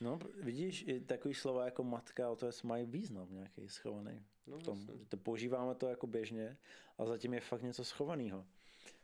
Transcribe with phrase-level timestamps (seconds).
[0.00, 4.62] No, vidíš, i takový slova jako matka, to je mají význam nějaký schovaný No, v
[4.62, 4.86] tom.
[5.08, 6.58] to používáme to jako běžně,
[6.98, 8.46] ale zatím je fakt něco schovaného.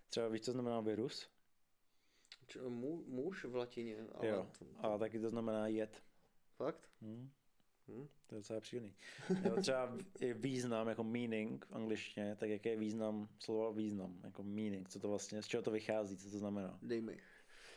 [0.08, 1.28] Třeba víš, co znamená virus?
[2.46, 6.02] Č- mu, muž v latině, ale jo, to, a taky to znamená jed.
[6.56, 6.88] fakt?
[7.02, 7.30] Hm?
[7.88, 8.08] Hm?
[8.26, 8.94] To je docela příjemný.
[9.44, 14.42] Jo, třeba je význam jako meaning v angličtině, tak jaký je význam slova význam, jako
[14.42, 16.78] meaning, co to vlastně, z čeho to vychází, co to znamená.
[16.82, 17.18] Dej mi,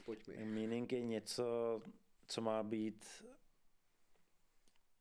[0.05, 0.45] pojď mi.
[0.45, 1.81] Meaning je něco,
[2.27, 3.05] co má být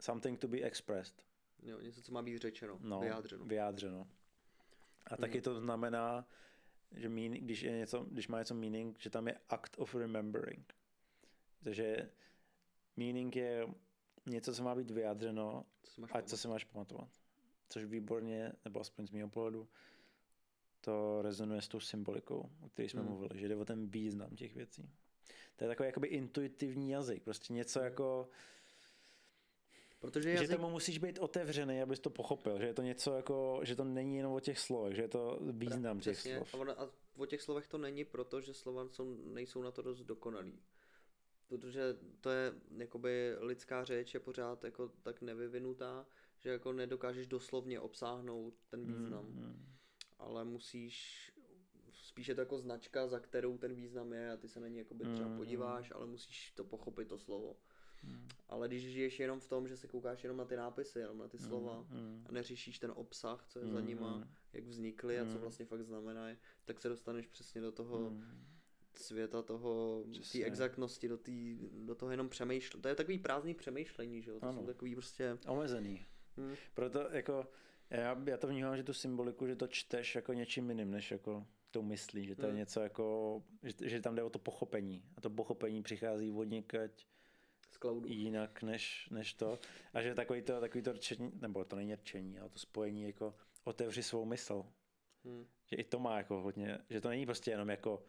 [0.01, 1.23] something to be expressed.
[1.63, 3.45] Jo, něco, co má být řečeno, No, vyjádřeno.
[3.45, 4.09] vyjádřeno.
[5.07, 6.27] A taky to znamená,
[6.93, 10.75] že meaning, když, je něco, když má něco meaning, že tam je act of remembering.
[11.63, 12.11] Takže
[12.97, 13.67] meaning je
[14.27, 17.09] něco, co má být vyjádřeno Co a co si máš pamatovat.
[17.69, 19.69] Což výborně, nebo aspoň z mého pohledu,
[20.81, 23.09] to rezonuje s tou symbolikou, o které jsme Hmm.
[23.11, 24.91] mluvili, že jde o ten význam těch věcí.
[25.57, 28.29] To je takový jakoby intuitivní jazyk, prostě něco jako,
[30.05, 33.61] Protože že jazyk, tomu musíš být otevřený, abys to pochopil, že je to něco jako,
[33.63, 36.55] že to není jenom o těch slovech, že je to význam těch přesně, slov.
[36.55, 39.83] a, ono, a o těch slovech to není proto, že slova jsou, nejsou na to
[39.83, 40.61] dost dokonalý.
[41.49, 46.07] Protože to je, jakoby lidská řeč je pořád jako tak nevyvinutá,
[46.39, 49.25] že jako nedokážeš doslovně obsáhnout ten význam.
[49.25, 49.67] Mm,
[50.19, 51.33] ale musíš,
[52.05, 54.79] spíš je to jako značka, za kterou ten význam je a ty se na ní
[54.79, 57.57] jakoby třeba Mm, podíváš, ale musíš to pochopit to slovo.
[58.03, 61.19] mm, Ale když žiješ jenom v tom, že se koukáš jenom na ty nápisy, jenom
[61.19, 62.25] na ty slova mm.
[62.29, 64.25] a neřešíš ten obsah, co je za Mm, nima, mm.
[64.53, 65.39] jak vznikly a co Mm.
[65.41, 68.25] vlastně fakt znamenají, tak se dostaneš přesně do toho Mm.
[68.95, 72.83] světa toho, té exaktnosti, do, tý, do toho jenom přemýšlení.
[72.83, 74.41] To je takový prázdný přemýšlení, že jo?
[74.41, 74.61] To Ano.
[74.61, 75.39] jsou takový prostě...
[75.49, 76.05] Omezený.
[76.37, 77.47] Hm, Proto jako,
[77.91, 81.47] já, já to vnímám, že tu symboliku, že to čteš jako něčím jiným, než jako
[81.75, 82.59] tou myslí, že to je Hmm.
[82.59, 85.03] něco jako, že, že tam jde o to pochopení.
[85.17, 87.07] A to pochopení přichází od někať
[87.71, 88.09] z cloudu.
[88.09, 89.59] jinak než, než to.
[89.95, 93.35] A že takový to, takový to rčení, nebo to není rčení, ale to spojení jako
[93.65, 94.67] otevři svou mysl.
[95.25, 95.47] Hm.
[95.67, 98.03] Že i to má jako hodně, že to není prostě jenom jako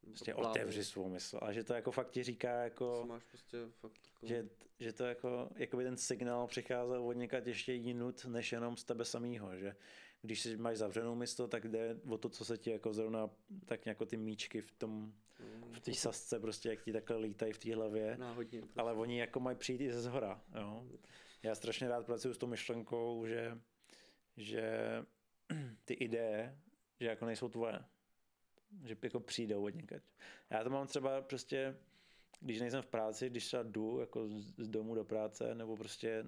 [0.00, 4.00] prostě otevři svou mysl, ale že to jako fakt ti říká jako, máš prostě fakt
[4.06, 4.26] jako...
[4.26, 4.48] že,
[4.80, 9.04] že to jako, jakoby ten signál přicházel od někať ještě jinut, než jenom z tebe
[9.04, 9.76] samýho, že
[10.22, 13.30] když si máš zavřenou mysl, tak jde o to, co se ti jako zrovna,
[13.64, 15.12] tak jako ty míčky v tom,
[15.72, 18.60] v té sasce prostě, jak ti takhle lítají v té hlavě, náhodně.
[18.60, 18.80] Prostě.
[18.80, 20.86] ale oni jako mají přijít i ze zhora, jo.
[21.42, 23.60] Já strašně rád pracuji s tou myšlenkou, že,
[24.36, 24.72] že
[25.84, 26.58] ty ideje,
[27.00, 27.84] že jako nejsou tvoje.
[28.84, 30.02] Že jako přijdou od někať.
[30.50, 31.76] Já to mám třeba prostě,
[32.40, 36.26] když nejsem v práci, když třeba jdu jako z z domu do práce, nebo prostě,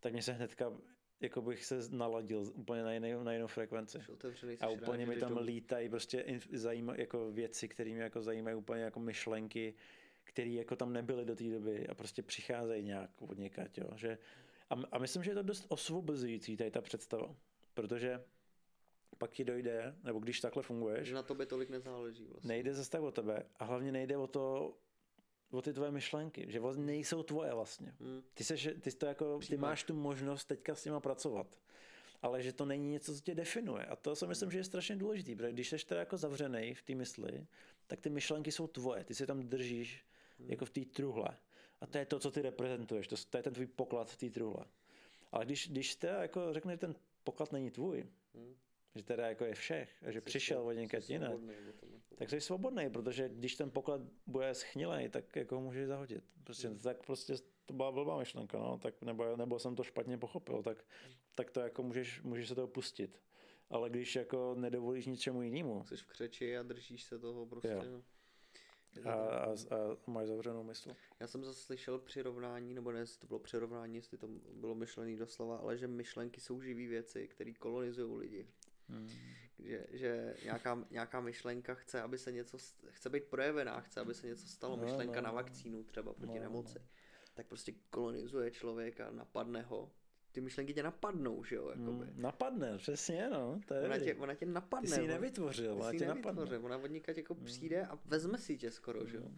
[0.00, 0.72] tak mě se hnedka,
[1.20, 3.98] jako bych se naladil úplně na jinou, na jinou frekvenci.
[4.12, 8.82] Otevřený, A úplně mi tam lítají prostě zajima, jako věci, které mě jako zajímají úplně
[8.82, 9.74] jako myšlenky,
[10.24, 13.90] které jako tam nebyly do té doby a prostě přicházejí nějak od někať, jo.
[13.96, 14.18] Že,
[14.70, 17.34] a, a myslím, že je to dost osvobozující tady ta představa,
[17.74, 18.24] protože
[19.18, 22.48] pak ti dojde, nebo když takhle funguješ, Že na tobě tolik nezáleží vlastně.
[22.48, 24.74] nejde zase tak o tebe a hlavně nejde o to,
[25.50, 27.94] o ty tvoje myšlenky, že vlastně nejsou tvoje vlastně.
[28.00, 28.22] Hmm.
[28.34, 31.58] Ty, seš, ty, to jako, ty máš tu možnost teďka s nima pracovat.
[32.22, 33.84] Ale že to není něco, co tě definuje.
[33.84, 36.82] A to si myslím, že je strašně důležitý, protože když jsi teda jako zavřený v
[36.82, 37.46] té mysli,
[37.86, 39.04] tak ty myšlenky jsou tvoje.
[39.04, 40.04] Ty si tam držíš
[40.38, 41.36] jako v té truhle.
[41.80, 43.08] A to je to, co ty reprezentuješ.
[43.08, 44.64] To, to je ten tvůj poklad v té truhle.
[45.32, 46.94] Ale když, když teda jako řekneš, že ten
[47.24, 48.54] poklad není tvůj, Hmm.
[48.94, 51.32] Že teda jako je všech, a že Jsi přišel svobodný, od jsi jinak,
[52.14, 56.24] tak jsi svobodný, protože když ten poklad bude schnilej, tak jako ho můžeš zahodit.
[56.44, 56.78] Prostě, Hmm.
[56.78, 57.34] tak prostě
[57.66, 60.84] to byla blbá myšlenka, no, tak, nebo, nebo jsem to špatně pochopil, tak,
[61.34, 63.20] tak to jako můžeš, můžeš se toho pustit.
[63.70, 67.68] Ale když jako nedovolíš ničemu jinému Jsi v křeči a držíš se toho prostě.
[67.68, 67.82] Jo.
[67.84, 68.02] No.
[69.10, 69.56] A, a, a
[70.06, 70.96] máš zavřenou mysl.
[71.20, 75.16] Já jsem zase slyšel přirovnání, nebo ne, jestli to bylo přirovnání, jestli to bylo myšlený
[75.16, 78.46] doslova, ale že myšlenky jsou živý věci, které kolonizují lidi.
[78.90, 79.08] Hmm.
[79.58, 82.58] Že, že nějaká, nějaká myšlenka chce, aby se něco,
[82.90, 85.26] chce být projevená, chce, aby se něco stalo, No, myšlenka no.
[85.26, 86.78] na vakcínu třeba proti No, nemoci,
[87.34, 89.90] tak prostě kolonizuje člověka, napadne ho.
[90.32, 92.06] Ty myšlenky tě napadnou, že jo, jakoby.
[92.06, 92.22] Hmm.
[92.22, 93.60] Napadne, přesně, no.
[93.66, 94.88] To je Ona tě, ona tě napadne.
[94.88, 96.44] Ty jsi ji nevytvořil, ona tě napadne.
[96.44, 96.64] Hmm.
[96.64, 99.30] ona od někaď jako přijde a vezme si tě skoro, že jo.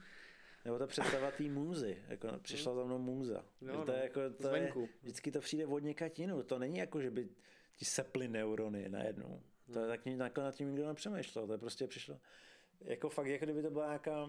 [0.64, 3.44] Nebo ta představa té můzy, jako přišla za mnou můza.
[3.60, 4.72] Že to je no, jako, to je,
[5.02, 5.82] vždycky to přijde od
[6.18, 6.46] jinut.
[6.46, 7.28] To není jako, že by
[7.76, 9.42] ti seply neurony najednou.
[9.72, 11.46] To je tak takhle nad tím nikdo nepřemýšlel.
[11.46, 12.20] To je prostě přišlo.
[12.80, 14.26] Jako fakt, jako kdyby to byla nějaká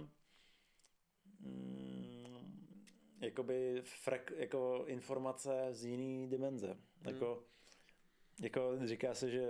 [1.40, 2.68] mm,
[3.22, 6.78] jakoby frek, jako informace z jiný dimenze.
[7.08, 7.44] Jako,
[8.42, 9.50] jako říká se, že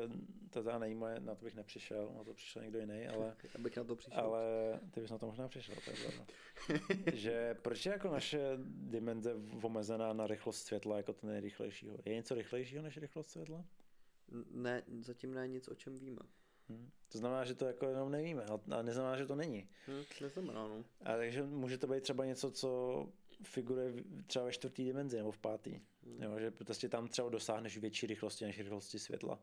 [0.50, 3.78] to teda není moje, na to bych nepřišel, na to přišel někdo jiný, ale, Abych
[3.78, 4.19] na to přišel.
[4.19, 4.44] ale
[4.92, 10.13] ty bys na to možná přišel, to je že proč je jako naše dimenze omezená
[10.13, 11.98] na rychlost světla jako to nejrychlejšího?
[12.06, 13.66] Je něco rychlejšího než rychlost světla?
[14.52, 16.22] Ne, zatím ne nic, o čem víme.
[16.70, 16.90] Hm.
[17.12, 19.70] To znamená, že to jako jenom nevíme, a neznamená, že to není.
[19.88, 20.86] Hm, neznamená, no.
[21.02, 23.10] A takže může to být třeba něco, co
[23.44, 23.94] figuruje
[24.28, 25.81] třeba ve čtvrtý dimenzi nebo v pátý.
[26.04, 26.24] Hmm.
[26.24, 29.40] Jo, že prostě tam třeba dosáhneš větší rychlosti než rychlosti světla.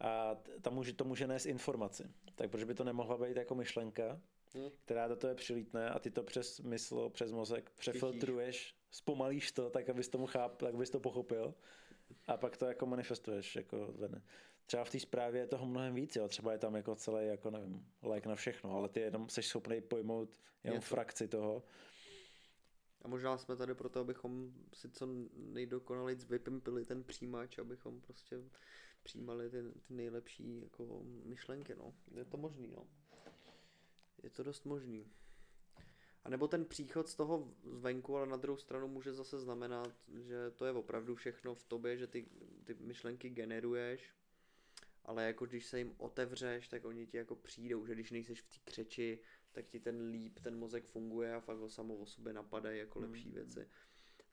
[0.00, 2.04] A tam může, to může nést informaci.
[2.34, 4.20] Tak proč by to nemohla být jako myšlenka,
[4.54, 4.70] Hm.
[4.84, 9.88] která do toho přilítne a ty to přes mysl, přes mozek přefiltruješ, zpomalíš to, tak
[9.88, 11.54] abys tomu cháp, tak abys to pochopil
[12.26, 14.22] a pak to jako manifestuješ jako ven.
[14.66, 16.28] Třeba v té zprávě je toho mnohem víc, jo.
[16.28, 19.80] třeba je tam jako celý, jako nevím, like na všechno, ale ty jenom jsi schopný
[19.80, 20.88] pojmout jenom Něco.
[20.88, 21.62] frakci toho.
[23.02, 28.36] A možná jsme tady proto, abychom si co nejdokonalejc vypimpili ten přijímač, abychom prostě
[29.02, 31.94] přijímali ty, ty nejlepší jako myšlenky, no.
[32.14, 32.86] Je to možný, no.
[34.22, 35.06] Je to dost možný.
[36.24, 40.50] A nebo ten příchod z toho zvenku, ale na druhou stranu může zase znamenat, že
[40.50, 42.26] to je opravdu všechno v tobě, že ty,
[42.64, 44.10] ty myšlenky generuješ,
[45.04, 48.48] ale jako když se jim otevřeš, tak oni ti jako přijdou, že když nejseš v
[48.48, 49.18] té křeči,
[49.52, 53.00] tak ti ten líp, ten mozek funguje a fakt ho samo o sobě napadají jako
[53.00, 53.68] lepší věci.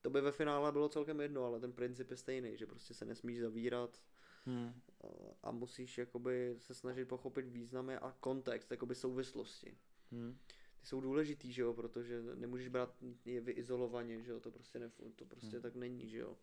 [0.01, 3.05] To by ve finále bylo celkem jedno, ale ten princip je stejný, že prostě se
[3.05, 4.01] nesmíš zavírat
[4.45, 4.81] Hmm.
[5.03, 5.07] a-
[5.43, 9.77] a musíš jakoby se snažit pochopit významy a kontext, jakoby souvislosti.
[10.11, 10.37] Hmm.
[10.87, 12.95] Jsou důležitý, že jo, protože nemůžeš brát
[13.25, 15.61] je vyizolovaně, že jo, to prostě, nef- to prostě Hmm.
[15.61, 16.37] tak není, že jo.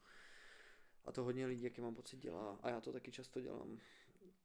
[1.04, 2.58] A to hodně lidí, jaký mám pocit, dělá.
[2.62, 3.78] A já to taky často dělám.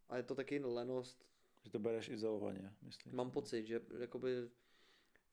[0.10, 1.26] A je to taky lenost.
[1.64, 3.16] Že to bereš izolovaně, myslím.
[3.16, 4.50] Mám pocit, že jakoby,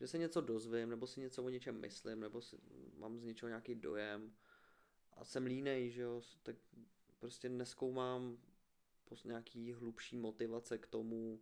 [0.01, 2.57] že se něco dozvím, nebo si něco o něčem myslím, nebo si,
[2.97, 4.33] mám z něčeho nějaký dojem
[5.13, 6.57] a jsem línej, že jo, tak
[7.19, 8.39] prostě neskoumám
[9.25, 11.41] nějaký hlubší motivace k tomu,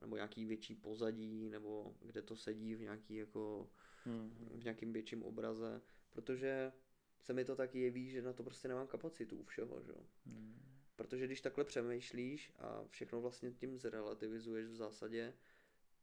[0.00, 3.70] nebo nějaký větší pozadí, nebo kde to sedí v nějaký jako
[4.04, 4.48] Hmm.
[4.50, 6.72] v nějakým větším obraze, protože
[7.20, 9.92] se mi to tak jeví, že na to prostě nemám kapacitu u všeho, že?
[9.92, 10.06] jo.
[10.26, 10.62] Hmm.
[10.96, 15.34] Protože když takhle přemýšlíš a všechno vlastně tím zrelativizuješ v zásadě,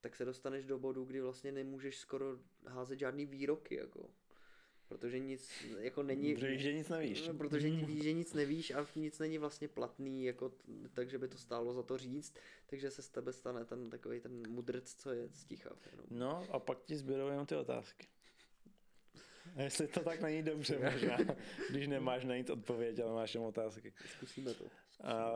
[0.02, 4.10] tak se dostaneš do bodu, kdy vlastně nemůžeš skoro házet žádný výroky, jako.
[4.90, 6.34] Protože nic, jako není...
[6.34, 7.30] Protože víš, že nic nevíš.
[7.38, 10.52] Protože víš, že nic nevíš a nic není vlastně platný, jako,
[10.94, 14.52] takže by to stálo za to říct, takže se z tebe stane ten takový ten
[14.52, 15.70] mudrc, co je sticha.
[15.92, 16.06] Jenom.
[16.10, 18.08] No a pak ti zbydou jenom ty otázky.
[19.56, 21.18] A jestli to tak není dobře možná,
[21.70, 23.94] když nemáš na nic odpověď, ale máš jenom otázky.
[24.18, 24.66] Zkusíme to.
[25.04, 25.36] A